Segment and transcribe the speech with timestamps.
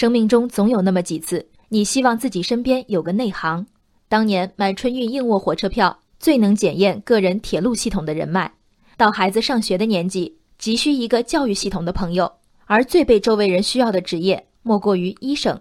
[0.00, 3.66] 生命中总有那么几次，你希望自己身边有个内行。
[4.08, 8.50] 当年买春运硬卧火车票，最能检验个人铁路系统的人脉；
[8.96, 12.32] 到孩子上学的年纪，急需一个教育系统的朋友。
[12.64, 15.60] 而最被周围人需要的职业，莫过于医生。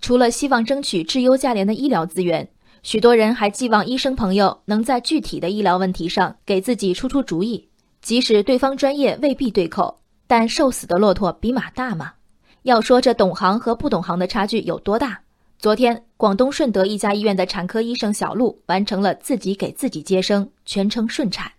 [0.00, 2.48] 除了希望争取质优价廉的医疗资源，
[2.82, 7.68] 许多人还寄望医生朋友能在具体的医疗问题上给自己出出主意。
[8.02, 12.14] 即使对方专业未必对口，但瘦死的骆驼比马大嘛。
[12.62, 15.20] 要说这懂行和不懂行的差距有多大？
[15.58, 21.50] 昨天，广东顺德一家医院的产科医生小陆完成了自己给自己接生，全程顺产。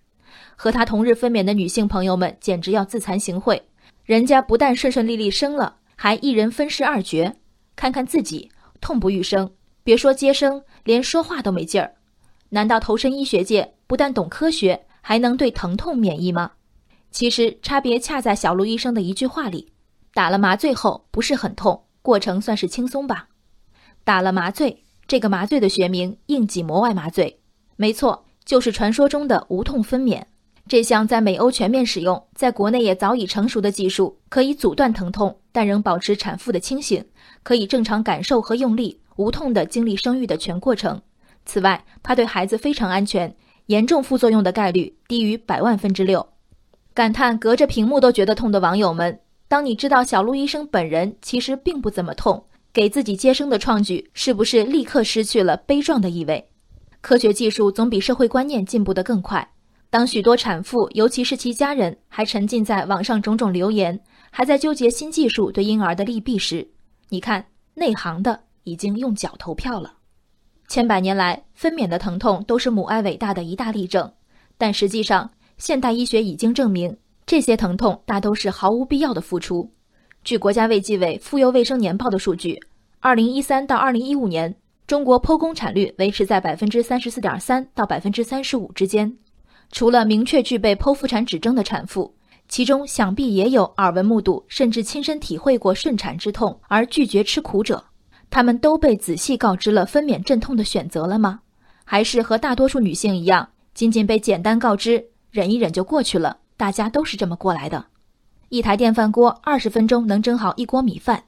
[0.56, 3.60] 和他同日分娩的女性朋友们简直要自惭形秽。
[4.06, 7.34] 人家不但顺顺利利生了，还一人分饰二角。
[7.76, 8.50] 看看自己，
[8.82, 9.50] 痛不欲生，
[9.84, 11.94] 别说接生，连说话都没劲儿。
[12.50, 16.52] 难道投身医学界，不但懂科学，还能对疼痛免疫吗？
[17.12, 19.72] 其实差别恰在小陆医生的一句话里：
[20.14, 23.30] 打了麻醉后不是很痛，过程算是轻松吧。
[24.04, 27.40] 打了麻醉，这个麻醉的学名硬脊膜外麻醉，
[27.76, 30.24] 没错，就是传说中的无痛分娩。
[30.68, 37.06] 这项在美欧全面使用，在国内也早已成熟的技术，可以阻断疼痛，但仍保持产妇的清醒，
[37.42, 41.02] 可以正常感受和用力，无痛的经历生育的全过程。
[41.46, 43.36] 此外，它对孩子非常安全，
[43.66, 46.28] 严重副作用的概率低于百万分之六。
[46.94, 56.48] 感叹隔着屏幕都觉得痛的网友们，当你知道小陆医生本人其实并不怎么痛，给自己接生的创举，是不是立刻失去了悲壮的意味？
[57.02, 59.50] 科学技术总比社会观念进步得更快。
[59.90, 66.70] 当许多产妇，尤其是其家人，还沉浸在网上种种流言，还在纠结新技术对婴儿的利弊时，
[67.10, 69.96] 你看内行的已经用脚投票了。
[70.68, 74.14] 千百年来，分娩的疼痛都是母爱伟大的一大例证，
[74.60, 76.96] 但实际上，现代医学已经证明，
[77.30, 79.72] 这些疼痛大都是毫无必要的付出。
[80.24, 82.60] 据国家卫计委妇幼卫生年报的数据，
[83.02, 84.56] 二零一三到二零一五年，
[84.88, 89.16] 中国剖宫产率维持在百分之三十四点三到百分之三十五之间。
[89.72, 92.12] 除了明确具备剖腹产指征的产妇，
[92.48, 97.86] 其中想必也有耳闻目睹甚至亲身体会过顺产之痛而拒绝吃苦者。
[98.32, 101.42] 他们都被仔细告知了分娩阵痛的选择了吗？
[101.86, 106.36] 还是和大多数女性一样，仅仅被简单告知忍一忍就过去了？
[106.60, 107.86] 大家都是这么过来的。
[108.50, 111.24] 一台电饭锅二十分钟能蒸好一锅米饭，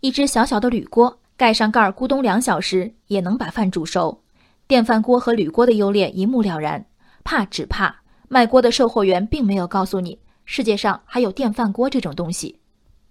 [0.00, 4.20] 一只小小的铝锅盖上盖儿咕咚两小时也能把饭煮熟。
[4.68, 6.84] 电饭锅和铝锅的优劣一目了然。
[7.24, 12.60] 怕只怕卖锅的售货员并没有告诉你，世界上还有电饭锅这种东西。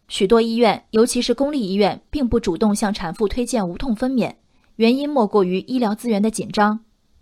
[0.07, 4.31] 许多医院，尤其是公立医院，并不主动向产妇推荐无痛分娩，
[4.75, 6.81] 原因莫过于医疗资源的紧张。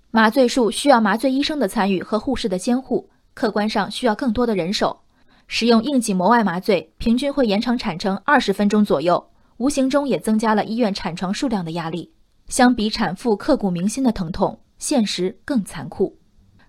[0.10, 5.02] 麻醉术需要麻醉医生的参与和护士的监护，客观上需要更多的人手。
[5.48, 12.12] 使用硬脊膜外麻醉，平均会延长产程二十分钟左右，无形中也增加了医院产床数量的压力。
[12.48, 16.18] 相比产妇刻骨铭心的疼痛，现实更残酷。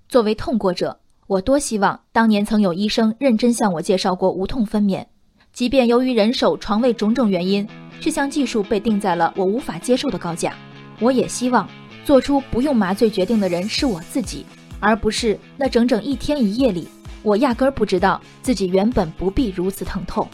[0.09, 5.07] 作为痛过者，我多希望当年曾有医生认真向我介绍过无痛分娩，
[5.53, 7.67] 即便由于人手、床位种种原因，
[8.01, 10.55] 这项技术被定在了我无法接受的高价。
[11.01, 11.69] 我也希望
[12.05, 14.45] 做出不用麻醉决定的人是我自己，
[14.83, 16.89] 而不是那整整一天一夜里，
[17.23, 20.29] 我压根儿不知道自己原本不必如此疼痛。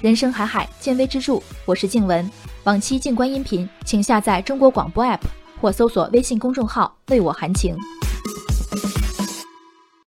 [0.00, 1.40] 人生海海，见微知著。
[1.64, 2.30] 我是静文，
[2.62, 5.18] 往期静观音频，请下载中国广播 APP
[5.60, 7.76] 或搜索微信公众号为我含情。